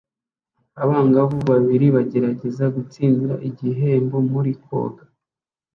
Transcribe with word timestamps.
Abangavu 0.83 1.37
babiri 1.49 1.87
bagerageza 1.95 2.63
gutsindira 2.75 3.35
igihembo 3.49 4.17
muri 4.31 4.51
koga 4.63 5.03